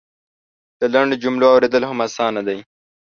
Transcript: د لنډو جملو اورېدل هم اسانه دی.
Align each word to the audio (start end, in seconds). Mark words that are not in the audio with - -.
د 0.79 0.81
لنډو 0.93 1.19
جملو 1.23 1.45
اورېدل 1.53 1.83
هم 1.89 1.99
اسانه 2.07 2.41
دی. 2.47 2.59